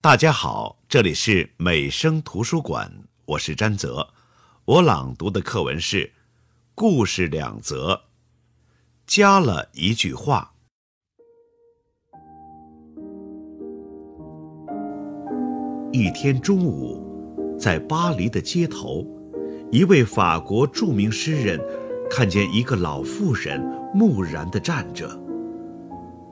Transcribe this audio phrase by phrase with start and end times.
[0.00, 2.88] 大家好，这里是美声图书馆，
[3.24, 4.10] 我是詹泽。
[4.64, 6.04] 我朗读的课文是
[6.72, 7.94] 《故事两则》，
[9.08, 10.52] 加了一句话。
[15.90, 19.04] 一天中午，在巴黎的街头，
[19.72, 21.60] 一位法国著名诗人
[22.08, 23.60] 看见一个老妇人
[23.92, 25.08] 木然地站着，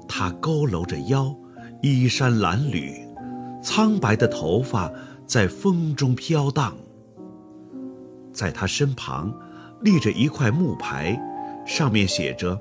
[0.09, 1.37] 她佝偻着腰，
[1.83, 3.05] 衣衫褴褛。
[3.67, 4.89] 苍白的头发
[5.27, 6.73] 在风中飘荡。
[8.33, 9.35] 在他身旁，
[9.81, 11.21] 立着一块木牌，
[11.67, 12.57] 上面写着：“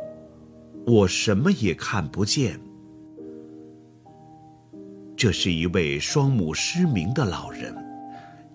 [0.88, 2.60] 我什么也看不见。”
[5.16, 7.76] 这是一位双目失明的老人，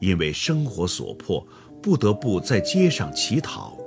[0.01, 1.47] 因为生活所迫，
[1.81, 3.79] 不得不在街上乞讨。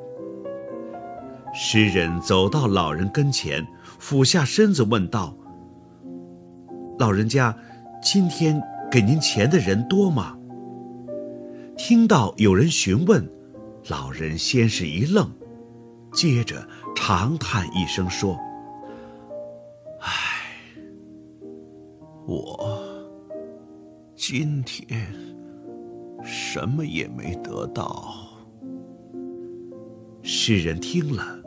[1.54, 3.68] 诗人走到老人跟前，
[3.99, 5.35] 俯下身子问道
[6.98, 7.54] ：“老人家。”
[8.03, 10.37] 今天给您钱的人多吗？
[11.77, 13.26] 听到有人询问，
[13.87, 15.32] 老人先是一愣，
[16.12, 18.37] 接着长叹一声说
[20.04, 20.12] ：“唉，
[22.27, 22.84] 我
[24.18, 25.07] 今天
[26.26, 28.13] 什么也没得到。”
[30.21, 31.41] 诗人听了，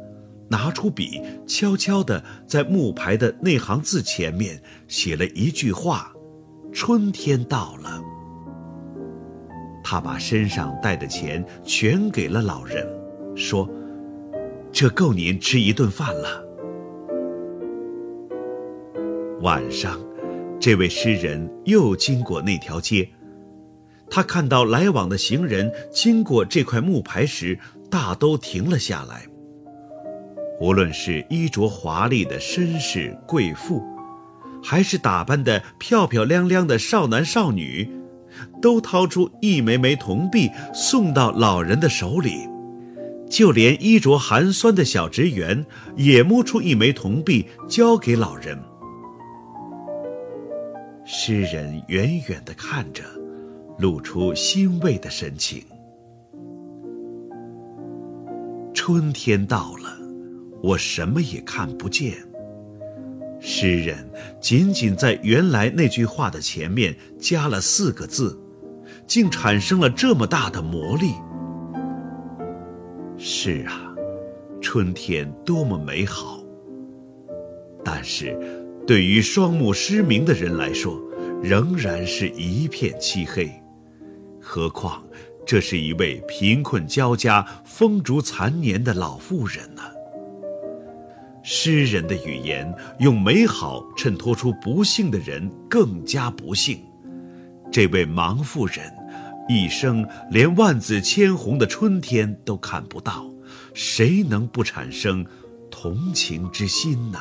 [0.48, 6.14] 拿出笔，悄悄地在木牌的那行字前面写了一句话。
[6.76, 8.04] 春天到了，
[9.82, 12.86] 他把身上带的钱全给了老人，
[13.34, 13.66] 说
[14.70, 16.44] ：“这够您吃一顿饭了。”
[19.40, 19.98] 晚上，
[20.60, 23.08] 这位诗人又经过那条街，
[24.10, 27.58] 他看到来往的行人经过这块木牌时，
[27.90, 29.22] 大都停了下来。
[30.60, 33.82] 无论是衣着华丽的绅士贵妇。
[34.62, 37.88] 还是打扮的漂漂亮亮的少男少女，
[38.60, 42.48] 都掏出一枚枚铜币送到老人的手里，
[43.30, 45.64] 就连衣着寒酸的小职员
[45.96, 48.58] 也摸出一枚铜币交给老人。
[51.04, 53.02] 诗人远远地看着，
[53.78, 55.62] 露出欣慰的神情。
[58.74, 59.96] 春天到了，
[60.62, 62.12] 我什么也看不见。
[63.48, 63.96] 诗人
[64.40, 68.36] 仅仅在原来那句话的前面加了四个字，
[69.06, 71.12] 竟产生了这么大的魔力。
[73.16, 73.94] 是啊，
[74.60, 76.40] 春天多么美好！
[77.84, 78.36] 但是，
[78.84, 81.00] 对于双目失明的人来说，
[81.40, 83.48] 仍然是一片漆黑。
[84.40, 85.04] 何况，
[85.46, 89.82] 这是一位贫困交加、风烛残年的老妇人呢？
[91.48, 96.82] 诗人的语言用美好衬托出不幸的人更加不幸。
[97.70, 98.92] 这位盲妇人，
[99.48, 103.24] 一生连万紫千红的春天都看不到，
[103.74, 105.24] 谁能不产生
[105.70, 107.20] 同情之心呢？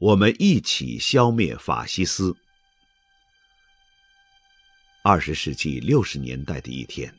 [0.00, 2.36] 我们一起消灭法西斯。
[5.02, 7.12] 二十世纪六十年代的一天，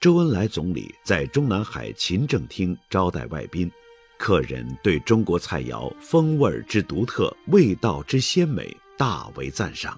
[0.00, 3.70] 周恩来总理在中南海勤政厅招待外宾，
[4.18, 9.96] 客人对中国菜肴风味之独特、味道之鲜美大为赞赏。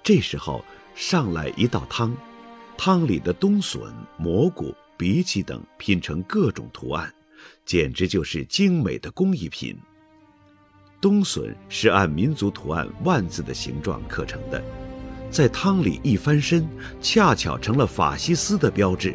[0.00, 2.16] 这时候上来一道汤，
[2.78, 7.12] 汤里的冬笋、蘑菇、荸荠等拼成各种图案，
[7.64, 9.76] 简直就是精美的工艺品。
[11.02, 14.62] 冬笋是按民族图案万字的形状刻成的，
[15.32, 16.64] 在汤里一翻身，
[17.00, 19.12] 恰巧成了法西斯的标志。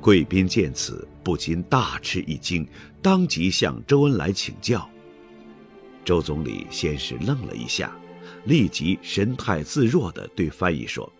[0.00, 2.66] 贵宾见此不禁大吃一惊，
[3.02, 4.88] 当即向周恩来请教。
[6.06, 7.94] 周总理先是愣了一下，
[8.44, 11.12] 立即神态自若地对翻译说：“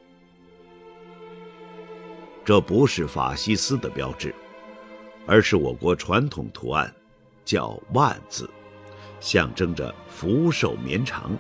[2.43, 4.35] 这不是法西斯的标志，
[5.27, 6.91] 而是我国传统图案，
[7.45, 8.49] 叫万字。”
[9.23, 11.39] 象征着福寿绵长，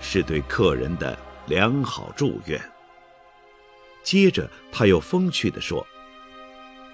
[0.00, 2.60] 是对客人的良好祝愿。
[4.02, 5.86] 接着，他又风趣地说：“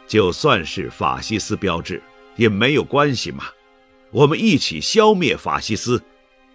[0.08, 2.02] 就算是法西斯标志，
[2.34, 3.44] 也没有关系嘛，
[4.11, 6.02] 我们一起消灭法西斯，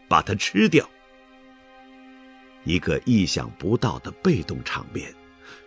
[0.09, 0.87] 把它吃掉。”
[2.65, 5.15] 一个意想不到的被动场面，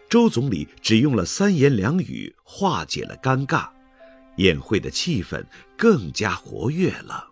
[0.08, 3.68] 周总理只用了三言两语化解了尴尬，
[4.36, 5.42] 宴会的气氛
[5.76, 7.30] 更加活跃了。